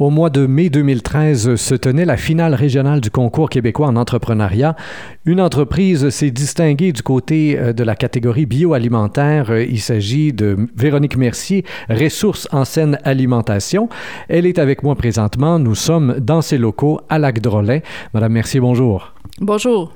Au 0.00 0.10
mois 0.10 0.30
de 0.30 0.46
mai 0.46 0.70
2013 0.70 1.56
se 1.56 1.74
tenait 1.74 2.04
la 2.04 2.16
finale 2.16 2.54
régionale 2.54 3.00
du 3.00 3.10
concours 3.10 3.50
québécois 3.50 3.88
en 3.88 3.96
entrepreneuriat. 3.96 4.76
Une 5.24 5.40
entreprise 5.40 6.10
s'est 6.10 6.30
distinguée 6.30 6.92
du 6.92 7.02
côté 7.02 7.58
euh, 7.58 7.72
de 7.72 7.82
la 7.82 7.96
catégorie 7.96 8.46
bioalimentaire. 8.46 9.50
Euh, 9.50 9.64
il 9.64 9.80
s'agit 9.80 10.32
de 10.32 10.56
Véronique 10.76 11.16
Mercier, 11.16 11.64
ressources 11.90 12.46
en 12.52 12.64
scène 12.64 13.00
alimentation. 13.02 13.88
Elle 14.28 14.46
est 14.46 14.60
avec 14.60 14.84
moi 14.84 14.94
présentement. 14.94 15.58
Nous 15.58 15.74
sommes 15.74 16.14
dans 16.20 16.42
ses 16.42 16.58
locaux 16.58 17.00
à 17.08 17.18
Lac-Drolet. 17.18 17.82
Madame 18.14 18.34
Mercier, 18.34 18.60
bonjour. 18.60 19.14
Bonjour. 19.40 19.92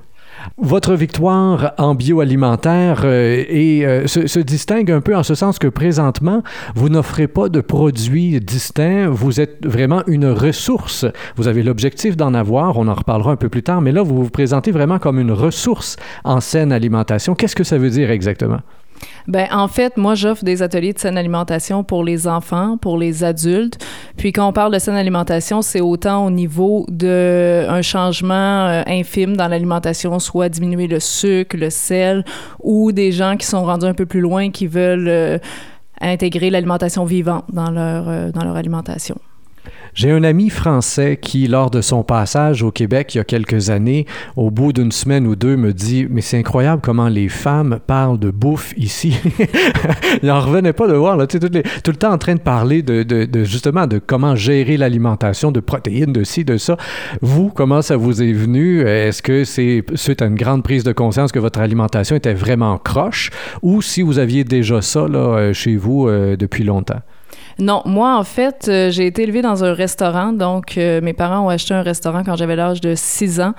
Votre 0.59 0.95
victoire 0.95 1.73
en 1.79 1.95
bioalimentaire 1.95 3.03
euh, 3.05 3.45
euh, 3.51 4.07
se, 4.07 4.39
distingue 4.39 4.91
un 4.91 5.01
peu 5.01 5.17
en 5.17 5.23
ce 5.23 5.35
sens 5.35 5.59
que 5.59 5.69
présentement, 5.69 6.43
vous 6.75 6.89
n'offrez 6.89 7.29
pas 7.29 7.49
de 7.49 7.61
produits 7.61 8.41
distincts, 8.41 9.09
vous 9.09 9.41
êtes 9.41 9.65
vraiment 9.65 10.03
une 10.07 10.27
ressource. 10.27 11.07
Vous 11.37 11.49
avez 11.49 11.63
l'objectif 11.63 12.17
d'en 12.17 12.35
avoir, 12.35 12.77
on 12.77 12.89
en 12.89 12.95
reparlera 12.95 13.33
un 13.33 13.37
peu 13.37 13.49
plus 13.49 13.63
tard, 13.63 13.81
mais 13.81 13.93
là, 13.93 14.03
vous 14.03 14.25
vous 14.25 14.31
présentez 14.31 14.71
vraiment 14.71 14.99
comme 14.99 15.19
une 15.19 15.33
ressource 15.33 15.97
en 16.25 16.41
saine 16.41 16.73
alimentation. 16.73 17.35
Qu'est-ce 17.35 17.57
que 17.57 17.65
ça 17.65 17.79
veut 17.79 17.91
dire 17.91 18.11
exactement? 18.11 18.61
Ben 19.29 19.47
en 19.53 19.69
fait, 19.69 19.97
moi 19.97 20.15
j'offre 20.15 20.45
des 20.45 20.63
ateliers 20.63 20.93
de 20.93 20.99
saine 20.99 21.17
alimentation 21.17 21.85
pour 21.85 22.05
les 22.05 22.27
enfants, 22.27 22.77
pour 22.77 22.99
les 22.99 23.25
adultes. 23.25 23.85
Puis 24.17 24.33
quand 24.33 24.49
on 24.49 24.53
parle 24.53 24.73
de 24.73 24.79
saine 24.79 24.95
alimentation, 24.95 25.63
c'est 25.63 25.81
autant 25.81 26.27
au 26.27 26.31
niveau 26.31 26.87
de 26.89 27.67
un 27.69 27.83
changement 27.83 28.67
euh, 28.67 28.83
infime 28.87 29.37
dans 29.37 29.49
l'alimentation, 29.49 30.19
soit 30.19 30.49
diminuer 30.49 30.87
le 30.87 31.01
sucre, 31.01 31.57
le 31.57 31.71
sel, 31.71 32.25
ou 32.61 32.93
des 32.93 33.13
gens 33.13 33.37
qui 33.37 33.47
sont 33.47 33.65
rendus 33.65 33.87
un 33.87 33.95
peu 33.95 34.07
plus 34.07 34.21
loin 34.21 34.51
qui 34.51 34.67
veulent 34.67 35.09
euh, 35.09 35.39
intégrer 36.01 36.51
l'alimentation 36.51 37.05
vivante 37.05 37.45
euh, 37.57 38.31
dans 38.33 38.45
leur 38.45 38.57
alimentation. 38.57 39.19
J'ai 39.95 40.11
un 40.11 40.25
ami 40.25 40.49
français 40.49 41.19
qui, 41.21 41.47
lors 41.47 41.71
de 41.71 41.83
son 41.83 42.03
passage 42.03 42.63
au 42.63 42.71
Québec 42.71 43.15
il 43.15 43.19
y 43.19 43.21
a 43.21 43.25
quelques 43.25 43.69
années, 43.69 44.07
au 44.37 44.51
bout 44.51 44.73
d'une 44.73 44.91
semaine 44.91 45.27
ou 45.27 45.37
deux, 45.37 45.57
me 45.57 45.75
dit 45.75 46.07
Mais 46.09 46.23
c'est 46.23 46.39
incroyable 46.39 46.81
comment 46.83 47.09
les 47.09 47.29
femmes 47.29 47.79
parlent 47.87 48.19
de 48.19 48.31
bouffe 48.31 48.73
ici. 48.79 49.15
il 50.23 50.29
n'en 50.29 50.41
revenait 50.41 50.73
pas 50.73 50.89
de 50.89 50.95
voir, 50.95 51.19
là, 51.19 51.27
tout, 51.27 51.39
tout, 51.39 51.51
le 51.53 51.97
temps 51.97 52.13
en 52.13 52.17
train 52.17 52.35
de 52.37 52.41
parler 52.41 52.81
de, 52.83 53.45
justement 53.45 53.87
de 53.87 53.99
comment 53.99 54.35
gérer 54.35 54.79
l'alimentation, 54.79 55.53
de 55.53 55.61
protéines, 55.61 56.13
de 56.13 56.25
ci, 56.25 56.47
de 56.47 56.57
ça. 56.57 56.79
Vous, 57.21 57.51
comment 57.51 57.83
ça 57.83 57.99
vous 57.99 58.23
est 58.23 58.33
venu? 58.33 58.81
Est-ce 58.81 59.21
que 59.21 59.45
c'est 59.45 59.85
suite 59.95 60.23
à 60.23 60.27
une 60.27 60.37
grande 60.37 60.63
prise 60.63 60.85
de 60.85 60.93
conscience 60.93 61.33
que 61.33 61.39
votre 61.39 61.61
alimentation 61.61 62.17
était 62.17 62.35
vraiment 62.35 62.79
croche? 62.79 63.31
Ou 63.61 63.83
si 63.83 64.01
vous 64.01 64.19
aviez 64.19 64.45
déjà 64.45 64.81
ça 64.81 65.07
là, 65.07 65.19
euh, 65.19 65.53
chez 65.53 65.77
vous 65.77 66.09
euh, 66.09 66.37
depuis 66.37 66.65
longtemps? 66.65 67.01
Non, 67.59 67.83
moi, 67.85 68.17
en 68.17 68.25
fait, 68.25 68.67
euh, 68.69 68.91
j'ai 68.91 69.07
été 69.07 69.23
élevée 69.23 69.43
dans 69.43 69.65
un 69.65 69.73
restaurant. 69.73 70.33
Donc, 70.33 70.77
euh, 70.79 71.01
mes 71.01 71.13
parents 71.13 71.47
ont 71.47 71.49
acheté 71.49 71.75
un 71.75 71.83
restaurant 71.83 72.23
quand 72.25 72.37
j'avais 72.37 72.57
l'âge 72.57 72.81
de 72.81 72.95
6 72.95 73.41
ans. 73.41 73.55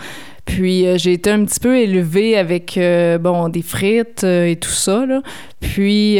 Puis 0.45 0.85
euh, 0.85 0.97
j'ai 0.97 1.13
été 1.13 1.31
un 1.31 1.45
petit 1.45 1.59
peu 1.59 1.77
élevée 1.77 2.37
avec 2.37 2.77
euh, 2.77 3.17
bon 3.17 3.47
des 3.47 3.61
frites 3.61 4.23
euh, 4.23 4.45
et 4.45 4.57
tout 4.57 4.69
ça 4.69 5.05
là. 5.05 5.21
Puis 5.61 6.19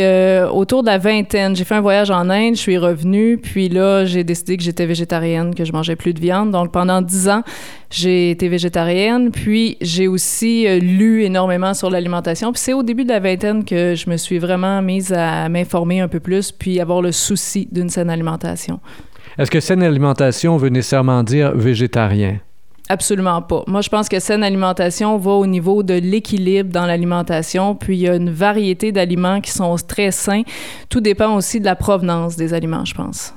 autour 0.52 0.84
de 0.84 0.88
la 0.88 0.98
vingtaine, 0.98 1.54
j'ai 1.54 1.66
fait 1.66 1.76
un 1.76 1.82
voyage 1.82 2.10
en 2.10 2.30
Inde, 2.30 2.56
je 2.56 2.62
suis 2.62 2.78
revenue, 2.78 3.38
puis 3.38 3.68
là 3.68 4.06
j'ai 4.06 4.24
décidé 4.24 4.56
que 4.56 4.64
j'étais 4.64 4.86
végétarienne, 4.86 5.54
que 5.54 5.66
je 5.66 5.74
mangeais 5.74 5.98
plus 5.98 6.14
de 6.14 6.22
viande. 6.22 6.52
Donc 6.52 6.72
pendant 6.72 7.02
dix 7.02 7.28
ans, 7.28 7.44
j'ai 7.92 8.32
été 8.32 8.48
végétarienne. 8.48 9.32
Puis 9.32 9.78
j'ai 9.82 10.08
aussi 10.08 10.66
lu 10.80 11.24
énormément 11.24 11.74
sur 11.74 11.90
l'alimentation. 11.90 12.54
Puis 12.54 12.62
c'est 12.62 12.74
au 12.74 12.84
début 12.84 13.04
de 13.04 13.10
la 13.10 13.20
vingtaine 13.20 13.66
que 13.66 13.96
je 13.96 14.10
me 14.10 14.16
suis 14.16 14.40
vraiment 14.40 14.82
mise 14.82 15.12
à 15.12 15.50
m'informer 15.50 16.00
un 16.00 16.08
peu 16.08 16.22
plus, 16.22 16.54
puis 16.54 16.80
avoir 16.80 17.02
le 17.02 17.12
souci 17.12 17.68
d'une 17.70 17.90
saine 17.90 18.10
alimentation. 18.10 18.80
Est-ce 19.38 19.52
que 19.52 19.60
saine 19.60 19.84
alimentation 19.84 20.56
veut 20.56 20.70
nécessairement 20.70 21.22
dire 21.22 21.52
végétarien? 21.54 22.40
Absolument 22.90 23.42
pas. 23.42 23.64
Moi, 23.66 23.82
je 23.82 23.90
pense 23.90 24.10
que 24.10 24.20
saine 24.20 24.44
alimentation 24.44 25.18
va 25.18 25.32
au 25.32 25.48
niveau 25.48 25.84
de 25.84 25.94
l'équilibre 25.94 26.70
dans 26.70 26.86
l'alimentation. 26.86 27.76
Puis, 27.76 27.96
il 27.96 28.02
y 28.02 28.10
a 28.10 28.16
une 28.16 28.30
variété 28.30 28.92
d'aliments 28.92 29.40
qui 29.40 29.52
sont 29.52 29.76
très 29.88 30.12
sains. 30.12 30.44
Tout 30.90 31.00
dépend 31.00 31.36
aussi 31.36 31.60
de 31.60 31.66
la 31.66 31.76
provenance 31.76 32.36
des 32.36 32.54
aliments, 32.54 32.84
je 32.84 32.94
pense. 32.94 33.34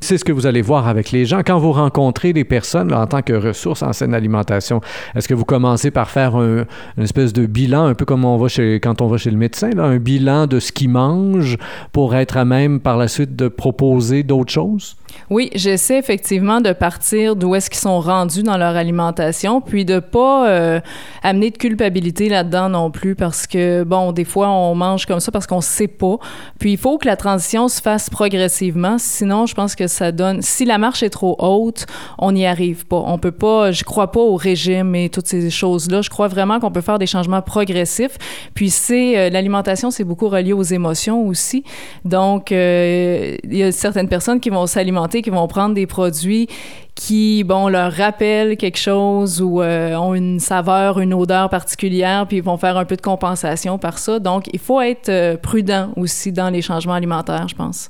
C'est 0.00 0.18
ce 0.18 0.24
que 0.24 0.32
vous 0.32 0.46
allez 0.46 0.60
voir 0.60 0.88
avec 0.88 1.12
les 1.12 1.24
gens. 1.24 1.40
Quand 1.46 1.58
vous 1.58 1.72
rencontrez 1.72 2.32
des 2.32 2.44
personnes 2.44 2.92
en 2.92 3.06
tant 3.06 3.22
que 3.22 3.32
ressources 3.32 3.82
en 3.82 3.92
saine 3.92 4.12
alimentation, 4.12 4.80
est-ce 5.14 5.28
que 5.28 5.34
vous 5.34 5.44
commencez 5.44 5.90
par 5.90 6.10
faire 6.10 6.36
un, 6.36 6.64
une 6.98 7.04
espèce 7.04 7.32
de 7.32 7.46
bilan, 7.46 7.86
un 7.86 7.94
peu 7.94 8.04
comme 8.04 8.24
on 8.24 8.36
va 8.36 8.48
quand 8.82 9.00
on 9.00 9.06
va 9.06 9.16
chez 9.16 9.30
le 9.30 9.38
médecin, 9.38 9.70
un 9.78 9.96
bilan 9.96 10.46
de 10.46 10.60
ce 10.60 10.72
qu'ils 10.72 10.90
mangent 10.90 11.56
pour 11.92 12.14
être 12.14 12.36
à 12.36 12.44
même 12.44 12.80
par 12.80 12.98
la 12.98 13.08
suite 13.08 13.34
de 13.34 13.48
proposer 13.48 14.24
d'autres 14.24 14.52
choses? 14.52 14.96
Oui, 15.30 15.50
j'essaie 15.54 15.98
effectivement 15.98 16.60
de 16.60 16.72
partir 16.72 17.36
d'où 17.36 17.54
est-ce 17.54 17.70
qu'ils 17.70 17.80
sont 17.80 18.00
rendus 18.00 18.42
dans 18.42 18.56
leur 18.56 18.76
alimentation, 18.76 19.60
puis 19.60 19.84
de 19.84 19.98
pas 19.98 20.48
euh, 20.48 20.80
amener 21.22 21.50
de 21.50 21.58
culpabilité 21.58 22.28
là-dedans 22.28 22.68
non 22.68 22.90
plus, 22.90 23.14
parce 23.14 23.46
que 23.46 23.84
bon, 23.84 24.12
des 24.12 24.24
fois 24.24 24.48
on 24.50 24.74
mange 24.74 25.06
comme 25.06 25.20
ça 25.20 25.32
parce 25.32 25.46
qu'on 25.46 25.60
sait 25.60 25.88
pas. 25.88 26.16
Puis 26.58 26.72
il 26.72 26.78
faut 26.78 26.98
que 26.98 27.06
la 27.06 27.16
transition 27.16 27.68
se 27.68 27.80
fasse 27.80 28.10
progressivement, 28.10 28.96
sinon 28.98 29.46
je 29.46 29.54
pense 29.54 29.74
que 29.74 29.86
ça 29.86 30.12
donne. 30.12 30.42
Si 30.42 30.64
la 30.64 30.78
marche 30.78 31.02
est 31.02 31.10
trop 31.10 31.36
haute, 31.38 31.86
on 32.18 32.32
n'y 32.32 32.46
arrive 32.46 32.86
pas. 32.86 33.02
On 33.06 33.18
peut 33.18 33.32
pas. 33.32 33.72
Je 33.72 33.84
crois 33.84 34.10
pas 34.10 34.20
au 34.20 34.36
régime 34.36 34.94
et 34.94 35.08
toutes 35.08 35.26
ces 35.26 35.50
choses-là. 35.50 36.02
Je 36.02 36.10
crois 36.10 36.28
vraiment 36.28 36.60
qu'on 36.60 36.70
peut 36.70 36.80
faire 36.80 36.98
des 36.98 37.06
changements 37.06 37.42
progressifs. 37.42 38.18
Puis 38.54 38.70
c'est 38.70 39.18
euh, 39.18 39.30
l'alimentation, 39.30 39.90
c'est 39.90 40.04
beaucoup 40.04 40.28
relié 40.28 40.52
aux 40.52 40.62
émotions 40.62 41.26
aussi. 41.26 41.64
Donc 42.04 42.52
euh, 42.52 43.36
il 43.44 43.56
y 43.56 43.62
a 43.62 43.72
certaines 43.72 44.08
personnes 44.08 44.40
qui 44.40 44.50
vont 44.50 44.66
s'alimenter, 44.66 45.03
qui 45.08 45.30
vont 45.30 45.46
prendre 45.46 45.74
des 45.74 45.86
produits 45.86 46.48
qui, 46.94 47.42
bon, 47.44 47.68
leur 47.68 47.92
rappellent 47.92 48.56
quelque 48.56 48.78
chose 48.78 49.42
ou 49.42 49.60
euh, 49.60 49.94
ont 49.96 50.14
une 50.14 50.38
saveur, 50.38 51.00
une 51.00 51.12
odeur 51.12 51.50
particulière, 51.50 52.26
puis 52.28 52.36
ils 52.36 52.42
vont 52.42 52.56
faire 52.56 52.76
un 52.76 52.84
peu 52.84 52.96
de 52.96 53.02
compensation 53.02 53.78
par 53.78 53.98
ça. 53.98 54.20
Donc, 54.20 54.48
il 54.52 54.60
faut 54.60 54.80
être 54.80 55.36
prudent 55.40 55.90
aussi 55.96 56.30
dans 56.30 56.50
les 56.50 56.62
changements 56.62 56.94
alimentaires, 56.94 57.48
je 57.48 57.56
pense. 57.56 57.88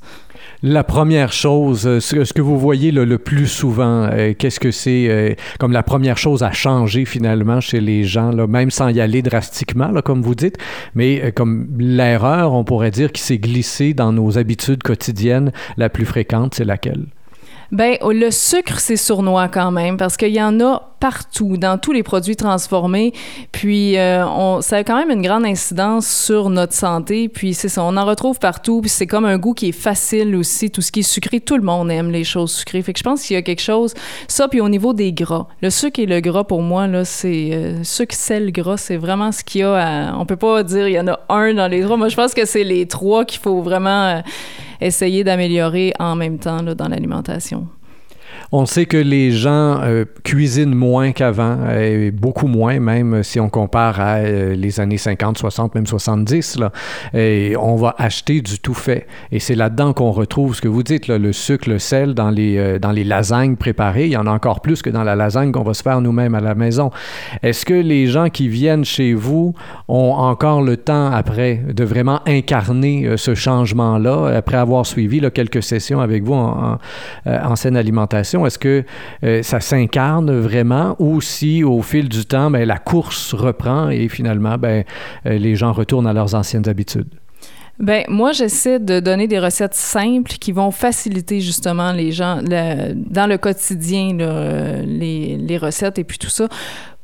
La 0.63 0.83
première 0.83 1.31
chose, 1.31 1.85
euh, 1.85 1.99
ce 1.99 2.33
que 2.33 2.41
vous 2.41 2.57
voyez 2.57 2.91
le, 2.91 3.17
plus 3.17 3.47
souvent, 3.47 4.07
euh, 4.11 4.33
qu'est-ce 4.37 4.59
que 4.59 4.71
c'est 4.71 5.07
euh, 5.09 5.33
comme 5.59 5.71
la 5.71 5.83
première 5.83 6.17
chose 6.17 6.43
à 6.43 6.51
changer 6.51 7.05
finalement 7.05 7.61
chez 7.61 7.81
les 7.81 8.03
gens, 8.03 8.31
même 8.47 8.71
sans 8.71 8.89
y 8.89 9.01
aller 9.01 9.21
drastiquement, 9.21 9.91
comme 10.03 10.21
vous 10.21 10.35
dites, 10.35 10.57
mais 10.95 11.31
comme 11.33 11.67
l'erreur, 11.77 12.53
on 12.53 12.63
pourrait 12.63 12.91
dire, 12.91 13.11
qui 13.11 13.21
s'est 13.21 13.37
glissée 13.37 13.93
dans 13.93 14.11
nos 14.11 14.37
habitudes 14.37 14.83
quotidiyennes, 14.83 15.51
la 15.77 15.89
plus 15.89 16.05
fréquente, 16.05 16.55
c'est 16.55 16.65
laquelle? 16.65 17.05
Ben, 17.71 17.97
le 18.01 18.31
sucre, 18.31 18.79
c'est 18.79 18.95
sournois 18.95 19.47
quand 19.47 19.71
même, 19.71 19.97
parce 19.97 20.17
qu'il 20.17 20.33
y 20.33 20.41
en 20.41 20.59
a 20.59 20.95
partout, 20.99 21.57
dans 21.57 21.77
tous 21.77 21.91
les 21.91 22.03
produits 22.03 22.35
transformés. 22.35 23.13
Puis, 23.51 23.97
euh, 23.97 24.61
ça 24.61 24.77
a 24.77 24.83
quand 24.83 24.97
même 24.97 25.11
une 25.11 25.21
grande 25.21 25.45
incidence 25.45 26.07
sur 26.07 26.49
notre 26.49 26.73
santé. 26.73 27.29
Puis, 27.29 27.53
c'est 27.53 27.69
ça, 27.69 27.83
on 27.83 27.95
en 27.97 28.05
retrouve 28.05 28.39
partout. 28.39 28.81
Puis, 28.81 28.89
c'est 28.89 29.05
comme 29.05 29.25
un 29.25 29.37
goût 29.37 29.53
qui 29.53 29.69
est 29.69 29.71
facile 29.71 30.35
aussi. 30.35 30.71
Tout 30.71 30.81
ce 30.81 30.91
qui 30.91 31.01
est 31.01 31.03
sucré, 31.03 31.39
tout 31.39 31.57
le 31.57 31.63
monde 31.63 31.91
aime 31.91 32.09
les 32.09 32.23
choses 32.23 32.51
sucrées. 32.51 32.81
Fait 32.81 32.93
que 32.93 32.99
je 32.99 33.03
pense 33.03 33.23
qu'il 33.23 33.35
y 33.35 33.37
a 33.37 33.41
quelque 33.41 33.61
chose. 33.61 33.93
Ça, 34.27 34.47
puis 34.47 34.61
au 34.61 34.69
niveau 34.69 34.93
des 34.93 35.13
gras. 35.13 35.47
Le 35.61 35.69
sucre 35.69 35.99
et 35.99 36.05
le 36.05 36.19
gras, 36.21 36.43
pour 36.43 36.61
moi, 36.61 36.87
là, 36.87 37.05
c'est 37.05 37.49
euh, 37.53 37.83
sucre, 37.83 38.15
sel, 38.15 38.51
gras, 38.51 38.77
c'est 38.77 38.97
vraiment 38.97 39.31
ce 39.31 39.43
qu'il 39.43 39.61
y 39.61 39.63
a 39.63 39.75
à. 39.75 40.17
On 40.17 40.25
peut 40.25 40.37
pas 40.37 40.63
dire 40.63 40.87
il 40.87 40.93
y 40.93 40.99
en 40.99 41.07
a 41.07 41.19
un 41.29 41.53
dans 41.53 41.67
les 41.67 41.81
trois. 41.81 41.97
Moi, 41.97 42.09
je 42.09 42.15
pense 42.15 42.33
que 42.33 42.45
c'est 42.45 42.63
les 42.63 42.87
trois 42.87 43.25
qu'il 43.25 43.39
faut 43.39 43.61
vraiment. 43.61 44.05
Euh, 44.07 44.21
essayer 44.81 45.23
d'améliorer 45.23 45.93
en 45.99 46.15
même 46.15 46.39
temps 46.39 46.63
dans 46.63 46.87
l'alimentation. 46.87 47.67
On 48.51 48.65
sait 48.65 48.85
que 48.85 48.97
les 48.97 49.31
gens 49.31 49.81
euh, 49.81 50.05
cuisinent 50.23 50.75
moins 50.75 51.11
qu'avant, 51.11 51.57
et 51.69 52.11
beaucoup 52.11 52.47
moins 52.47 52.79
même 52.79 53.23
si 53.23 53.39
on 53.39 53.49
compare 53.49 53.99
à 53.99 54.15
euh, 54.17 54.55
les 54.55 54.79
années 54.79 54.97
50, 54.97 55.37
60, 55.37 55.75
même 55.75 55.87
70. 55.87 56.59
Là. 56.59 56.71
Et 57.13 57.55
on 57.59 57.75
va 57.75 57.95
acheter 57.97 58.41
du 58.41 58.59
tout 58.59 58.73
fait. 58.73 59.07
Et 59.31 59.39
c'est 59.39 59.55
là-dedans 59.55 59.93
qu'on 59.93 60.11
retrouve 60.11 60.55
ce 60.55 60.61
que 60.61 60.67
vous 60.67 60.83
dites, 60.83 61.07
le 61.07 61.33
sucre, 61.33 61.69
le 61.69 61.79
sel 61.79 62.13
dans 62.13 62.29
les, 62.29 62.57
euh, 62.57 62.79
lasagnes 63.05 63.55
préparées. 63.55 64.05
Il 64.05 64.11
y 64.11 64.17
en 64.17 64.27
a 64.27 64.31
encore 64.31 64.61
plus 64.61 64.81
que 64.81 64.89
dans 64.89 65.03
la 65.03 65.15
lasagne 65.15 65.51
qu'on 65.51 65.63
va 65.63 65.73
se 65.73 65.83
faire 65.83 66.01
nous-mêmes 66.01 66.35
à 66.35 66.41
la 66.41 66.55
maison. 66.55 66.91
Est-ce 67.43 67.65
que 67.65 67.73
les 67.73 68.07
gens 68.07 68.29
qui 68.29 68.47
viennent 68.47 68.85
chez 68.85 69.13
vous 69.13 69.53
ont 69.87 70.13
encore 70.13 70.61
le 70.61 70.77
temps 70.77 71.11
après 71.11 71.61
de 71.73 71.83
vraiment 71.83 72.21
incarner 72.27 73.17
ce 73.17 73.35
changement-là, 73.35 74.35
après 74.35 74.57
avoir 74.57 74.85
suivi 74.85 75.21
quelques 75.33 75.63
sessions 75.63 75.99
avec 75.99 76.23
vous 76.23 76.33
en, 76.33 76.77
en, 77.25 77.55
saine 77.55 77.77
alimentation? 77.77 78.24
Est-ce 78.25 78.59
que 78.59 78.83
euh, 79.23 79.43
ça 79.43 79.59
s'incarne 79.59 80.39
vraiment 80.39 80.95
ou 80.99 81.21
si 81.21 81.63
au 81.63 81.81
fil 81.81 82.09
du 82.09 82.25
temps, 82.25 82.51
ben, 82.51 82.65
la 82.65 82.77
course 82.77 83.33
reprend 83.33 83.89
et 83.89 84.07
finalement, 84.09 84.57
ben, 84.57 84.83
euh, 85.25 85.37
les 85.37 85.55
gens 85.55 85.71
retournent 85.71 86.07
à 86.07 86.13
leurs 86.13 86.35
anciennes 86.35 86.67
habitudes? 86.67 87.09
Ben 87.77 88.05
moi, 88.07 88.31
j'essaie 88.31 88.79
de 88.79 89.01
donner 89.01 89.27
des 89.27 89.39
recettes 89.39 89.73
simples 89.73 90.31
qui 90.39 90.53
vont 90.53 90.71
faciliter 90.71 91.41
justement 91.41 91.91
les 91.91 92.13
gens 92.13 92.41
dans 92.41 93.29
le 93.29 93.37
quotidien, 93.37 94.13
les, 94.85 95.35
les, 95.35 95.57
recettes 95.57 95.99
et 95.99 96.05
puis 96.05 96.17
tout 96.17 96.29
ça 96.29 96.47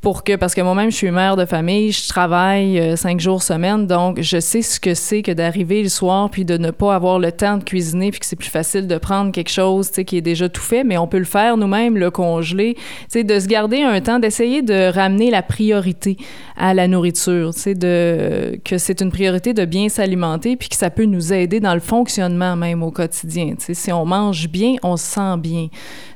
pour 0.01 0.23
que, 0.23 0.35
parce 0.35 0.55
que 0.55 0.61
moi-même, 0.61 0.89
je 0.89 0.95
suis 0.95 1.11
mère 1.11 1.35
de 1.35 1.45
famille, 1.45 1.91
je 1.91 2.07
travaille 2.07 2.79
euh, 2.79 2.95
cinq 2.95 3.19
jours 3.19 3.43
semaine, 3.43 3.85
donc 3.85 4.19
je 4.19 4.39
sais 4.39 4.63
ce 4.63 4.79
que 4.79 4.95
c'est 4.95 5.21
que 5.21 5.31
d'arriver 5.31 5.83
le 5.83 5.89
soir 5.89 6.31
puis 6.31 6.43
de 6.43 6.57
ne 6.57 6.71
pas 6.71 6.95
avoir 6.95 7.19
le 7.19 7.31
temps 7.31 7.57
de 7.57 7.63
cuisiner 7.63 8.09
puis 8.09 8.19
que 8.19 8.25
c'est 8.25 8.35
plus 8.35 8.49
facile 8.49 8.87
de 8.87 8.97
prendre 8.97 9.31
quelque 9.31 9.51
chose, 9.51 9.91
qui 9.91 10.17
est 10.17 10.21
déjà 10.21 10.49
tout 10.49 10.61
fait, 10.61 10.83
mais 10.83 10.97
on 10.97 11.07
peut 11.07 11.19
le 11.19 11.25
faire 11.25 11.55
nous-mêmes, 11.55 11.97
le 11.97 12.09
congeler, 12.09 12.75
tu 13.11 13.23
de 13.23 13.39
se 13.39 13.45
garder 13.45 13.83
un 13.83 14.01
temps, 14.01 14.17
d'essayer 14.17 14.63
de 14.63 14.91
ramener 14.91 15.29
la 15.29 15.43
priorité 15.43 16.17
à 16.57 16.73
la 16.73 16.87
nourriture, 16.87 17.53
tu 17.53 17.75
de, 17.75 18.59
que 18.65 18.79
c'est 18.79 19.01
une 19.01 19.11
priorité 19.11 19.53
de 19.53 19.65
bien 19.65 19.87
s'alimenter 19.87 20.55
puis 20.55 20.69
que 20.69 20.75
ça 20.75 20.89
peut 20.89 21.05
nous 21.05 21.31
aider 21.31 21.59
dans 21.59 21.75
le 21.75 21.79
fonctionnement 21.79 22.55
même 22.55 22.81
au 22.81 22.89
quotidien, 22.89 23.53
tu 23.63 23.75
si 23.75 23.91
on 23.91 24.05
mange 24.05 24.49
bien, 24.49 24.75
on 24.81 24.97
se 24.97 25.05
sent 25.05 25.37
bien. 25.37 25.67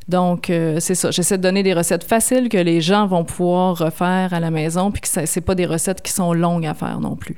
Donc, 0.08 0.50
euh, 0.50 0.78
c'est 0.80 0.96
ça. 0.96 1.12
J'essaie 1.12 1.38
de 1.38 1.44
donner 1.44 1.64
des 1.64 1.74
recettes 1.74 2.04
faciles 2.04 2.50
que 2.50 2.58
les 2.58 2.82
gens 2.82 3.08
vont 3.08 3.24
pouvoir 3.24 3.78
refaire 3.78 4.34
à 4.34 4.40
la 4.40 4.52
maison, 4.52 4.92
puis 4.92 5.02
que 5.02 5.08
ce 5.08 5.40
pas 5.40 5.56
des 5.56 5.66
recettes 5.66 6.02
qui 6.02 6.12
sont 6.12 6.34
longues 6.34 6.66
à 6.66 6.74
faire 6.74 7.00
non 7.00 7.16
plus. 7.16 7.38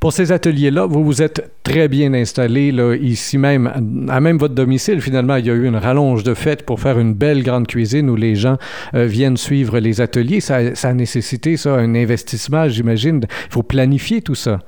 Pour 0.00 0.12
ces 0.12 0.30
ateliers-là, 0.30 0.86
vous 0.86 1.02
vous 1.02 1.22
êtes 1.22 1.50
très 1.62 1.88
bien 1.88 2.12
installé 2.12 2.68
ici 3.00 3.38
même, 3.38 4.06
à 4.08 4.20
même 4.20 4.36
votre 4.36 4.54
domicile. 4.54 5.00
Finalement, 5.00 5.36
il 5.36 5.46
y 5.46 5.50
a 5.50 5.54
eu 5.54 5.66
une 5.66 5.76
rallonge 5.76 6.22
de 6.22 6.34
fête 6.34 6.66
pour 6.66 6.80
faire 6.80 6.98
une 6.98 7.14
belle 7.14 7.42
grande 7.42 7.66
cuisine 7.66 8.10
où 8.10 8.16
les 8.16 8.36
gens 8.36 8.58
euh, 8.94 9.06
viennent 9.06 9.38
suivre 9.38 9.78
les 9.78 10.02
ateliers. 10.02 10.40
Ça, 10.40 10.74
ça 10.74 10.90
a 10.90 10.92
nécessité 10.92 11.56
ça, 11.56 11.74
un 11.74 11.94
investissement, 11.94 12.68
j'imagine. 12.68 13.20
Il 13.22 13.52
faut 13.52 13.62
planifier 13.62 14.20
tout 14.20 14.34
ça. 14.34 14.58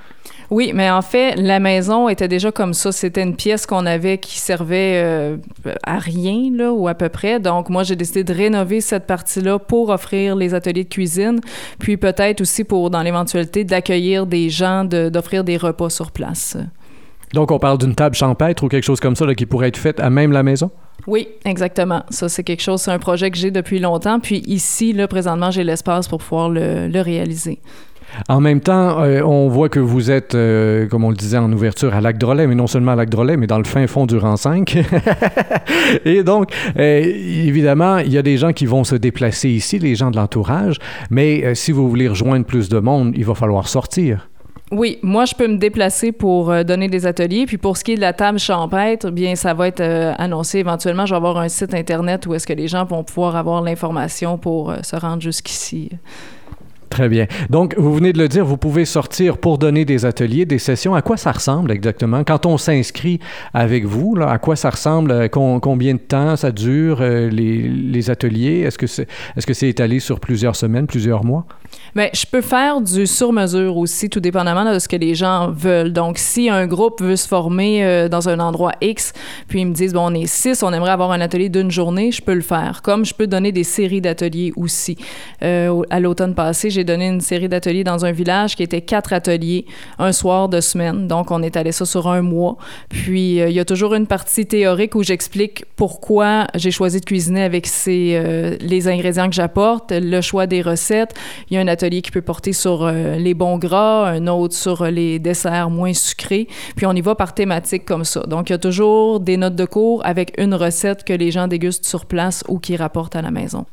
Oui, 0.51 0.73
mais 0.75 0.91
en 0.91 1.03
fait, 1.03 1.35
la 1.37 1.61
maison 1.61 2.09
était 2.09 2.29
déjà 2.29 2.51
comme 2.51 2.73
ça. 2.73 2.91
C'était 2.91 3.23
une 3.23 3.37
pièce 3.37 3.67
qu'on 3.67 3.85
avait 3.85 4.17
qui 4.17 4.39
servait 4.39 5.03
euh, 5.05 5.37
à 5.83 5.99
rien, 5.99 6.51
là, 6.55 6.73
ou 6.73 6.89
à 6.89 6.95
peu 6.95 7.11
près. 7.11 7.39
Donc, 7.39 7.69
moi, 7.69 7.83
j'ai 7.83 7.97
décidé 7.97 8.25
de 8.25 8.33
rénover 8.33 8.81
cette 8.81 9.07
partie-là 9.07 9.59
pour 9.59 9.91
offrir 9.91 10.37
les 10.37 10.55
ateliers 10.55 10.85
de 10.85 10.89
cuisine, 10.89 11.41
puis 11.79 11.99
peut-être 11.99 12.41
aussi 12.41 12.65
pour, 12.65 12.89
dans 12.89 13.03
l'éventualité, 13.03 13.65
d'accueillir 13.65 14.27
des 14.27 14.49
gens, 14.49 14.85
d'offrir 14.85 15.45
des 15.45 15.59
repas 15.59 15.91
sur 15.91 16.13
place. 16.13 16.57
Donc, 17.35 17.51
on 17.51 17.59
parle 17.59 17.77
d'une 17.77 17.95
table 17.95 18.15
champêtre 18.15 18.65
ou 18.65 18.69
quelque 18.69 18.85
chose 18.85 19.01
comme 19.01 19.17
ça 19.17 19.27
là, 19.27 19.35
qui 19.35 19.45
pourrait 19.45 19.69
être 19.69 19.77
faite 19.77 20.01
à 20.01 20.09
même 20.09 20.33
la 20.33 20.43
maison? 20.43 20.71
Oui, 21.07 21.29
exactement. 21.45 22.03
Ça, 22.09 22.31
c'est 22.31 22.43
quelque 22.43 22.63
chose, 22.63 22.81
c'est 22.81 22.91
un 22.91 22.99
projet 22.99 23.31
que 23.31 23.37
j'ai 23.37 23.51
depuis 23.51 23.81
longtemps. 23.81 24.19
Puis 24.19 24.43
ici, 24.47 24.95
là, 24.95 25.07
présentement, 25.09 25.51
j'ai 25.51 25.63
l'espace 25.63 26.09
pour 26.09 26.21
pouvoir 26.21 26.49
le, 26.49 26.89
le 26.89 27.01
réaliser. 27.03 27.61
En 28.29 28.41
même 28.41 28.61
temps, 28.61 29.03
euh, 29.03 29.23
on 29.23 29.49
voit 29.49 29.69
que 29.69 29.81
vous 29.81 30.11
êtes, 30.11 30.35
euh, 30.35 30.87
comme 30.89 31.05
on 31.05 31.11
le 31.11 31.17
disait 31.17 31.39
en 31.39 31.53
ouverture, 31.53 31.95
à 31.95 32.01
Lac 32.01 32.19
Drolet, 32.19 32.47
mais 32.47 32.55
non 32.55 32.67
seulement 32.67 32.93
à 32.93 32.97
Lac 32.97 33.09
Drolet, 33.09 33.37
mais 33.37 33.47
dans 33.47 33.59
le 33.59 33.65
fin 33.65 33.87
fond 33.87 34.07
du 34.07 34.17
rang 34.17 34.37
5. 34.37 34.77
Et 36.05 36.23
donc, 36.23 36.51
euh, 36.79 37.01
évidemment, 37.01 37.99
il 37.99 38.13
y 38.13 38.19
a 38.19 38.23
des 38.23 38.37
gens 38.37 38.53
qui 38.53 38.67
vont 38.67 38.85
se 38.85 38.97
déplacer 38.97 39.51
ici, 39.51 39.79
les 39.79 39.95
gens 39.95 40.11
de 40.11 40.17
l'entourage, 40.17 40.79
mais 41.11 41.55
si 41.55 41.73
vous 41.73 41.89
voulez 41.89 42.09
rejoindre 42.09 42.45
plus 42.45 42.69
de 42.69 42.79
monde, 42.79 43.13
il 43.17 43.25
va 43.25 43.35
falloir 43.35 43.69
sortir. 43.69 44.29
Oui, 44.71 44.99
moi, 45.03 45.25
je 45.25 45.35
peux 45.35 45.49
me 45.49 45.57
déplacer 45.57 46.13
pour 46.13 46.53
donner 46.65 46.89
des 46.89 47.07
ateliers. 47.07 47.47
Puis 47.47 47.57
pour 47.57 47.79
ce 47.79 47.85
qui 47.85 47.93
est 47.93 47.97
de 47.97 48.03
la 48.03 48.13
table 48.13 48.39
champêtre, 48.39 49.11
bien, 49.11 49.35
ça 49.35 49.55
va 49.55 49.69
être 49.69 49.83
annoncé 50.19 50.59
éventuellement. 50.59 51.07
Je 51.07 51.13
vais 51.13 51.17
avoir 51.17 51.39
un 51.39 51.49
site 51.49 51.73
Internet 51.73 52.27
où 52.27 52.35
est-ce 52.35 52.47
que 52.47 52.53
les 52.53 52.69
gens 52.69 52.85
vont 52.85 53.03
pouvoir 53.03 53.37
avoir 53.37 53.63
l'information 53.63 54.37
pour 54.37 54.75
se 54.83 54.97
rendre 54.97 55.23
jusqu'ici. 55.23 55.91
Très 56.91 57.09
bien. 57.09 57.27
Donc, 57.51 57.75
vous 57.77 57.95
venez 57.95 58.13
de 58.13 58.19
le 58.19 58.29
dire, 58.29 58.45
vous 58.47 58.57
pouvez 58.57 58.85
sortir 58.85 59.37
pour 59.37 59.59
donner 59.59 59.85
des 59.85 60.07
ateliers, 60.07 60.47
des 60.47 60.59
sessions. 60.59 60.95
À 60.95 61.03
quoi 61.03 61.17
ça 61.17 61.33
ressemble 61.33 61.71
exactement? 61.71 62.25
Quand 62.25 62.47
on 62.47 62.57
s'inscrit 62.57 63.21
avec 63.53 63.85
vous, 63.85 64.15
là, 64.15 64.31
à 64.31 64.39
quoi 64.39 64.57
ça 64.57 64.71
ressemble? 64.71 65.11
Euh, 65.11 65.29
combien 65.29 65.95
de 65.95 65.99
temps 65.99 66.37
ça 66.37 66.51
dure, 66.51 66.99
euh, 67.01 67.29
les, 67.29 68.11
ateliers? 68.11 68.61
Est-ce 68.61 68.79
que 68.79 68.87
c'est 68.87 69.07
est 69.37 69.41
-ce 69.41 69.53
c'est 69.53 69.69
étalé 69.69 70.01
sur 70.01 70.19
plusieurs 70.19 70.57
semaines, 70.57 70.87
plusieurs 70.87 71.25
mois? 71.25 71.45
Bien, 71.95 72.09
je 72.15 72.25
peux 72.25 72.41
faire 72.41 72.81
du 72.81 73.07
sur-mesure 73.07 73.77
aussi, 73.77 74.09
tout 74.09 74.21
dépendamment 74.21 74.73
de 74.73 74.79
ce 74.79 74.89
que 74.89 74.97
les 74.97 75.15
gens 75.15 75.51
veulent. 75.51 75.93
Donc, 75.93 76.17
si 76.17 76.49
un 76.49 76.67
groupe 76.67 77.03
veut 77.03 77.17
se 77.17 77.29
former 77.29 77.85
euh, 77.85 78.09
dans 78.09 78.29
un 78.29 78.41
endroit 78.41 78.73
X, 78.81 79.13
puis 79.49 79.61
ils 79.61 79.67
me 79.67 79.75
disent, 79.75 79.93
bon, 79.93 80.11
on 80.11 80.15
est 80.15 80.27
six, 80.27 80.63
on 80.63 80.73
aimerait 80.73 80.93
avoir 80.93 81.11
un 81.11 81.21
atelier 81.21 81.51
d'une 81.51 81.71
journée, 81.71 82.13
je 82.13 82.23
peux 82.23 82.35
le 82.35 82.41
faire. 82.41 82.81
Comme 82.83 83.05
je 83.05 83.13
peux 83.13 83.27
donner 83.27 83.53
des 83.53 83.65
séries 83.65 84.01
d'ateliers 84.01 84.53
aussi. 84.57 84.97
à 85.43 86.01
l'automne 86.01 86.35
passé, 86.35 86.71
j'ai 86.79 86.85
donné 86.85 87.09
une 87.09 87.21
série 87.21 87.49
d'ateliers 87.49 87.83
dans 87.83 88.05
un 88.05 88.13
village 88.13 88.55
qui 88.55 88.63
était 88.63 88.83
quatre 88.83 89.13
ateliers, 89.13 89.67
un 89.99 90.13
soir 90.13 90.49
de 90.49 90.61
semaine. 90.61 91.09
Donc, 91.09 91.33
on 91.33 91.43
allé 91.43 91.73
ça 91.73 91.85
sur 91.85 92.07
un 92.07 92.23
mois. 92.23 92.57
Puis, 92.89 93.41
euh, 93.41 93.49
il 93.49 93.57
y 93.57 93.59
a 93.59 93.65
toujours 93.65 93.95
une 93.95 94.07
partie 94.07 94.47
théorique 94.47 94.95
où 94.95 95.03
j'explique 95.03 95.65
pourquoi 95.75 96.47
j'ai 96.55 96.71
choisi 96.71 97.01
de 97.01 97.05
cuisiner 97.05 97.43
avec 97.43 97.67
ces, 97.67 98.13
euh, 98.15 98.57
les 98.61 98.87
ingrédients 98.87 99.29
que 99.29 99.35
j'apporte, 99.35 99.93
le 99.93 100.21
choix 100.21 100.47
des 100.47 100.63
recettes. 100.63 101.15
Il 101.51 101.55
y 101.55 101.57
a 101.57 101.61
un 101.61 101.67
atelier 101.67 102.01
qui 102.01 102.13
peut 102.13 102.23
porter 102.23 102.53
sur 102.53 102.85
euh, 102.85 103.17
les 103.17 103.35
bons 103.35 103.59
gras, 103.59 104.07
un 104.09 104.29
autre 104.29 104.55
sur 104.55 104.85
les 104.85 105.19
desserts 105.19 105.71
moins 105.71 105.95
sucrés. 105.95 106.47
Puis, 106.77 106.87
on 106.87 106.93
y 106.93 107.01
va 107.01 107.17
par 107.17 107.35
thématique 107.35 107.85
comme 107.85 108.05
ça. 108.05 108.21
Donc, 108.21 108.51
il 108.51 108.53
y 108.53 108.55
a 108.55 108.59
toujours 108.59 109.19
des 109.19 109.37
notes 109.37 109.57
de 109.57 109.65
cours 109.65 110.07
avec 110.07 110.33
une 110.39 110.55
recette 110.55 111.03
que 111.03 111.13
les 111.13 111.33
gens 111.33 111.49
dégustent 111.49 111.87
sur 111.87 112.07
place 112.07 112.45
ou 112.47 112.61
qui 112.61 112.77
rapportent 112.77 113.17
à 113.17 113.23
la 113.23 113.33
maison 113.33 113.67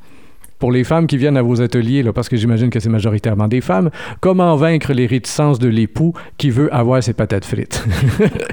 pour 0.60 0.72
les 0.72 0.84
femmes 0.84 1.08
qui 1.08 1.18
viennent 1.18 1.38
à 1.38 1.42
vos 1.42 1.62
ateliers, 1.62 2.04
parce 2.14 2.30
que 2.30 2.38
j'imagine 2.38 2.70
que 2.70 2.80
c'est 2.80 2.90
majoritairement 2.90 3.48
des 3.48 3.62
femmes, 3.62 3.90
comment 4.22 4.56
vaincre 4.56 4.94
les 4.94 5.06
réticences 5.06 5.60
de 5.60 5.68
l'époux 5.68 6.14
qui 6.38 6.50
veut 6.50 6.74
avoir 6.74 7.04
ses 7.04 7.14
patates 7.14 7.46
frites? 7.46 7.84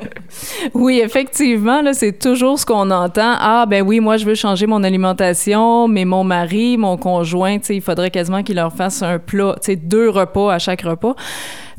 oui, 0.75 1.01
effectivement, 1.03 1.83
c'est 1.93 2.19
toujours 2.19 2.59
ce 2.59 2.67
qu'on 2.67 2.91
entend. 2.91 3.35
Ah, 3.39 3.67
ben 3.69 3.83
oui, 3.87 4.01
moi, 4.01 4.17
je 4.17 4.25
veux 4.25 4.35
changer 4.35 4.67
mon 4.67 4.83
alimentation, 4.83 5.89
mais 5.89 6.05
mon 6.05 6.25
mari, 6.25 6.77
mon 6.77 6.97
conjoint, 6.97 7.59
il 7.69 7.81
faudrait 7.81 8.11
quasiment 8.11 8.43
qu'il 8.43 8.57
leur 8.57 8.73
fasse 8.73 9.03
un 9.03 9.19
plat, 9.19 9.57
deux 9.83 10.09
repas 10.09 10.53
à 10.53 10.59
chaque 10.59 10.83
repas. 10.83 11.15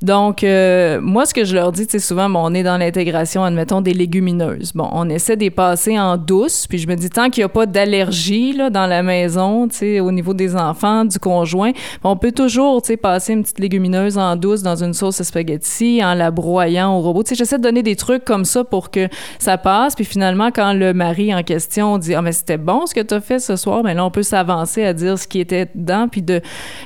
Donc, 0.02 0.44
euh, 0.44 1.00
moi, 1.02 1.26
ce 1.26 1.34
que 1.34 1.46
je 1.46 1.56
leur 1.56 1.72
dis, 1.72 1.86
c'est 1.88 2.00
souvent, 2.00 2.30
bon, 2.30 2.42
on 2.44 2.54
est 2.54 2.64
dans 2.64 2.78
l'intégration, 2.78 3.44
admettons, 3.44 3.82
des 3.82 3.94
légumineuses. 3.94 4.74
Bon, 4.74 4.90
on 4.92 5.10
essaie 5.10 5.36
de 5.36 5.42
les 5.42 5.50
passer 5.50 6.00
en 6.00 6.18
douce, 6.18 6.68
puis 6.68 6.78
je 6.78 6.88
me 6.88 6.96
dis, 6.96 7.10
tant 7.10 7.30
qu'il 7.30 7.42
n'y 7.42 7.46
a 7.46 7.50
pas 7.50 7.66
d'allergie 7.66 8.58
dans 8.72 8.88
la 8.88 9.04
maison, 9.04 9.68
tu 9.68 9.76
sais, 9.76 10.00
au 10.00 10.12
niveau 10.12 10.34
des 10.34 10.56
enfants, 10.56 11.06
du 11.06 11.20
conjoint, 11.20 11.72
on 12.04 12.16
peut 12.16 12.32
toujours, 12.32 12.82
tu 12.82 12.88
sais, 12.88 12.98
passer 12.98 13.34
une 13.34 13.44
petite 13.44 13.60
légumineuse 13.60 14.18
en 14.18 14.36
douce 14.36 14.64
dans 14.64 14.84
une 14.84 14.94
sauce 14.94 15.22
à 15.22 15.24
spaghetti, 15.24 16.02
en 16.04 16.14
la 16.14 16.32
broyant 16.32 16.98
au 16.98 17.02
robot. 17.02 17.24
Tu 17.24 17.30
sais, 17.30 17.36
j'essaie 17.36 17.58
de 17.58 17.64
donner 17.64 17.84
des 17.84 17.96
trucs 17.96 18.26
comme 18.26 18.46
ça 18.46 18.64
pour 18.64 18.92
que 18.92 19.08
ça 19.40 19.58
passe, 19.58 19.96
puis 19.96 20.06
finalement, 20.06 20.50
quand 20.52 20.74
le 20.74 20.94
mari 20.94 21.34
en 21.34 21.44
question 21.44 21.98
dit, 21.98 22.16
ah, 22.16 22.22
mais 22.22 22.32
c'était 22.32 22.58
bon 22.58 22.86
ce 22.86 22.94
que 22.94 23.02
tu 23.02 23.14
as 23.14 23.22
fait 23.22 23.40
ce 23.40 23.56
soir, 23.56 23.84
mais 23.84 23.94
là, 23.94 24.06
on 24.06 24.12
peut 24.12 24.24
s'avancer 24.24 24.84
à 24.84 24.94
dire 24.94 25.18
ce 25.18 25.28
qui 25.28 25.40
était 25.40 25.70
dedans, 25.76 26.08
puis 26.10 26.22
de... 26.22 26.42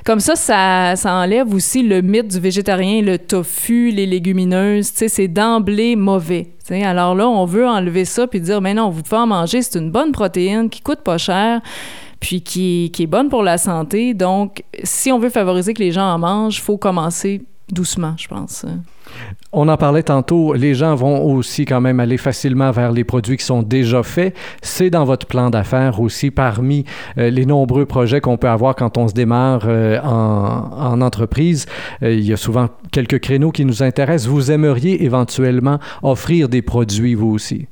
Comme 0.06 0.20
ça, 0.20 0.36
ça, 0.36 0.96
ça 0.96 1.14
enlève 1.14 1.54
aussi 1.54 1.84
le 1.84 2.02
mythe 2.02 2.28
du 2.28 2.40
végétarien 2.40 2.97
le 3.02 3.18
tofu, 3.18 3.92
les 3.92 4.06
légumineuses, 4.06 4.92
c'est 4.94 5.28
d'emblée 5.28 5.96
mauvais. 5.96 6.54
Alors 6.70 7.16
là, 7.16 7.28
on 7.28 7.46
veut 7.46 7.66
enlever 7.66 8.06
ça 8.06 8.28
puis 8.28 8.42
dire, 8.42 8.62
mais 8.62 8.74
non, 8.74 8.90
vous 8.90 9.02
pouvez 9.02 9.22
en 9.22 9.28
manger, 9.28 9.62
c'est 9.62 9.80
une 9.80 9.92
bonne 9.92 10.12
protéine 10.12 10.70
qui 10.70 10.82
coûte 10.82 11.00
pas 11.00 11.18
cher 11.18 11.62
puis 12.20 12.42
qui, 12.42 12.90
qui, 12.94 13.04
est 13.04 13.08
bonne 13.08 13.30
pour 13.30 13.44
la 13.44 13.58
santé. 13.58 14.14
Donc, 14.14 14.64
si 14.84 15.12
on 15.12 15.20
veut 15.20 15.30
favoriser 15.30 15.74
que 15.74 15.82
les 15.82 15.92
gens 15.92 16.14
en 16.14 16.18
mangent, 16.18 16.58
il 16.58 16.62
faut 16.62 16.78
commencer 16.78 17.44
doucement, 17.70 18.16
je 18.18 18.28
pense. 18.28 18.66
On 19.54 19.70
en 19.70 19.78
parlait 19.78 20.04
tantôt, 20.04 20.54
les 20.54 20.74
gens 20.74 20.96
vont 20.96 21.24
aussi 21.24 21.66
quand 21.66 21.82
même 21.82 22.00
aller 22.00 22.18
facilement 22.18 22.72
vers 22.72 22.92
les 22.92 23.04
produits 23.04 23.38
qui 23.38 23.46
sont 23.46 23.64
déjà 23.64 24.04
faits. 24.04 24.36
C'est 24.62 24.90
dans 24.90 25.06
votre 25.06 25.26
plan 25.26 25.50
d'affaires 25.50 26.00
aussi 26.02 26.32
parmi 26.32 26.84
euh, 27.18 27.30
les 27.30 27.46
nombreux 27.46 27.86
projets 27.86 28.20
qu'on 28.22 28.38
peut 28.38 28.50
avoir 28.50 28.76
quand 28.76 28.98
on 28.98 29.08
se 29.08 29.14
démarre 29.14 29.64
euh, 29.66 30.00
en, 30.02 30.70
en, 30.74 31.02
entreprise. 31.02 31.66
Euh, 32.04 32.14
il 32.14 32.26
y 32.26 32.34
a 32.34 32.38
souvent 32.38 32.68
quelques 32.92 33.20
créneaux 33.20 33.52
qui 33.52 33.66
nous 33.66 33.84
intéressent. 33.84 34.30
Vous 34.30 34.52
aimeriez 34.52 35.04
éventuellement 35.04 35.80
offrir 36.04 36.50
des 36.50 36.62
produits 36.62 37.16
vous 37.16 37.32
aussi? 37.32 37.68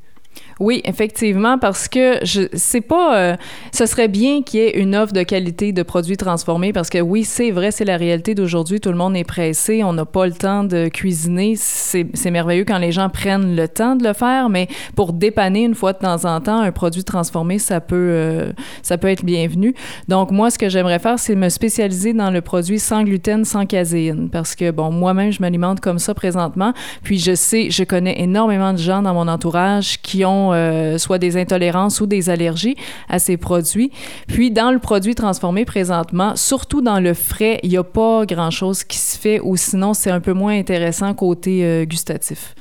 Oui, 0.62 0.82
effectivement, 0.86 1.58
parce 1.58 1.90
que 1.90 2.20
je 2.24 2.44
c'est 2.54 2.80
pas 2.80 3.18
euh, 3.18 3.36
ce 3.74 3.86
serait 3.86 4.08
bien 4.08 4.42
qu'il 4.42 4.62
y 4.62 4.64
ait 4.64 4.80
une 4.80 4.96
offre 4.96 5.12
de 5.12 5.22
qualité 5.24 5.74
de 5.74 5.84
produits 5.84 6.16
transformés 6.16 6.72
parce 6.72 6.90
que 6.90 7.00
oui, 7.00 7.26
c'est 7.26 7.52
vrai, 7.52 7.72
c'est 7.72 7.84
la 7.84 7.98
réalité 7.98 8.36
d'aujourd'hui, 8.36 8.80
tout 8.80 8.90
le 8.90 8.96
monde 8.96 9.18
est 9.18 9.26
pressé, 9.26 9.84
on 9.84 9.92
n'a 9.92 10.06
pas 10.06 10.26
le 10.26 10.32
temps 10.32 10.64
de 10.64 10.88
cuisiner, 10.88 11.56
c'est 11.58 12.32
merveilleux 12.32 12.64
quand 12.64 12.78
les 12.78 12.94
gens 12.94 13.10
prennent 13.10 13.58
le 13.58 13.68
temps 13.68 13.98
de 13.98 14.06
le 14.06 14.14
faire, 14.14 14.48
mais 14.48 14.70
pour 14.96 15.12
dépanner 15.12 15.64
une 15.64 15.76
fois 15.76 15.92
de 15.92 15.98
temps 15.98 16.24
en 16.24 16.40
temps 16.40 16.62
un 16.62 16.72
produit 16.72 17.04
transformé, 17.04 17.60
ça 17.60 17.82
peut 17.82 17.96
euh, 17.96 18.54
ça 18.82 18.98
peut 18.98 19.10
être 19.10 19.26
bienvenu. 19.26 19.76
Donc 20.08 20.32
moi 20.32 20.52
ce 20.52 20.58
que 20.58 20.70
j'aimerais 20.70 21.00
faire 21.00 21.20
c'est 21.20 21.36
me 21.36 21.50
spécialiser 21.50 22.14
dans 22.14 22.32
le 22.32 22.40
produit 22.40 22.80
sans 22.80 23.04
gluten, 23.04 23.44
sans 23.44 23.66
caséine 23.66 24.30
parce 24.30 24.56
que 24.56 24.72
bon, 24.72 24.90
moi-même 24.90 25.34
je 25.34 25.42
m'alimente 25.42 25.82
comme 25.82 26.00
ça 26.00 26.14
présentement, 26.14 26.74
puis 27.04 27.20
je 27.20 27.36
sais, 27.36 27.72
je 27.72 27.84
connais 27.84 28.22
énormément 28.22 28.72
de 28.72 28.78
gens 28.78 29.02
dans 29.02 29.14
mon 29.14 29.28
entourage 29.28 30.02
qui 30.02 30.24
ont 30.24 30.45
euh, 30.54 30.98
soit 30.98 31.18
des 31.18 31.38
intolérances 31.38 32.02
ou 32.02 32.06
des 32.06 32.30
allergies 32.30 32.76
à 33.10 33.20
ces 33.20 33.38
produits. 33.38 33.92
Puis 34.28 34.52
dans 34.52 34.72
le 34.72 34.80
produit 34.80 35.16
transformé 35.16 35.66
présentement, 35.66 36.36
surtout 36.36 36.82
dans 36.82 37.00
le 37.00 37.14
frais, 37.14 37.60
il 37.64 37.70
n'y 37.70 37.78
a 37.78 37.84
pas 37.84 38.26
grand-chose 38.26 38.84
qui 38.84 38.98
se 38.98 39.18
fait 39.18 39.40
ou 39.42 39.58
sinon 39.58 39.94
c'est 39.94 40.12
un 40.12 40.20
peu 40.20 40.34
moins 40.34 40.58
intéressant 40.58 41.14
côté 41.14 41.64
euh, 41.64 41.86
gustatif. 41.86 42.56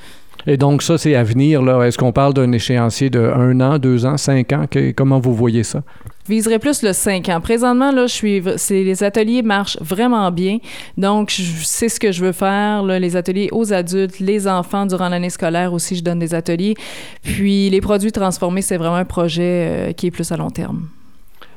Et 0.47 0.57
donc 0.57 0.83
ça, 0.83 0.97
c'est 0.97 1.15
à 1.15 1.23
venir. 1.23 1.61
Est-ce 1.81 1.97
qu'on 1.97 2.11
parle 2.11 2.33
d'un 2.33 2.51
échéancier 2.51 3.09
de 3.09 3.19
un 3.19 3.59
an, 3.61 3.79
deux 3.79 4.05
ans, 4.05 4.17
cinq 4.17 4.53
ans? 4.53 4.65
comment 4.95 5.19
vous 5.19 5.33
voyez 5.33 5.63
ça? 5.63 5.81
Viserais 6.27 6.59
plus 6.59 6.81
le 6.81 6.93
5 6.93 7.29
ans. 7.29 7.41
Présentement, 7.41 7.91
là, 7.91 8.07
je 8.07 8.13
suis, 8.13 8.43
les 8.69 9.03
ateliers 9.03 9.41
marchent 9.41 9.77
vraiment 9.81 10.31
bien. 10.31 10.57
Donc, 10.97 11.31
sais 11.31 11.89
ce 11.89 11.99
que 11.99 12.11
je 12.11 12.23
veux 12.23 12.31
faire. 12.31 12.83
les 12.83 13.15
ateliers 13.15 13.49
aux 13.51 13.73
adultes, 13.73 14.19
les 14.19 14.47
enfants 14.47 14.85
durant 14.85 15.09
l'année 15.09 15.29
scolaire 15.29 15.73
aussi, 15.73 15.95
je 15.95 16.03
donne 16.03 16.19
des 16.19 16.33
ateliers. 16.33 16.75
Puis, 17.23 17.69
les 17.69 17.81
produits 17.81 18.11
transformés, 18.11 18.61
c'est 18.61 18.77
vraiment 18.77 18.95
un 18.95 19.05
projet 19.05 19.89
euh, 19.89 19.91
qui 19.93 20.07
est 20.07 20.11
plus 20.11 20.31
à 20.31 20.37
long 20.37 20.49
terme. 20.49 20.87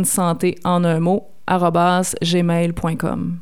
santé 0.04 0.54
en 0.64 0.84
un 0.84 1.00
mot 1.00 1.24
gmail.com. 2.22 3.38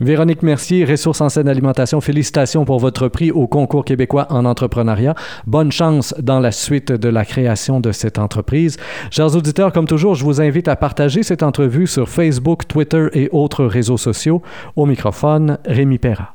Véronique 0.00 0.44
Mercier, 0.44 0.84
Ressources 0.84 1.20
en 1.20 1.28
scène 1.28 1.48
alimentation, 1.48 2.00
félicitations 2.00 2.64
pour 2.64 2.78
votre 2.78 3.08
prix 3.08 3.32
au 3.32 3.48
concours 3.48 3.84
québécois 3.84 4.28
en 4.30 4.44
entrepreneuriat. 4.44 5.16
Bonne 5.46 5.72
chance 5.72 6.14
dans 6.20 6.38
la 6.38 6.52
suite 6.52 6.92
de 6.92 7.08
la 7.08 7.24
création 7.24 7.80
de 7.80 7.90
cette 7.90 8.20
entreprise. 8.20 8.76
Chers 9.10 9.34
auditeurs, 9.34 9.72
comme 9.72 9.88
toujours, 9.88 10.14
je 10.14 10.24
vous 10.24 10.40
invite 10.40 10.68
à 10.68 10.76
partager 10.76 11.24
cette 11.24 11.42
entrevue 11.42 11.88
sur 11.88 12.08
Facebook, 12.08 12.68
Twitter 12.68 13.08
et 13.12 13.28
autres 13.32 13.64
réseaux 13.64 13.96
sociaux. 13.96 14.40
Au 14.76 14.86
microphone, 14.86 15.58
Rémi 15.64 15.98
Perra. 15.98 16.26